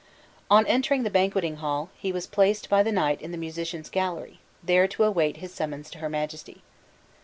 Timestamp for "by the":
2.69-2.91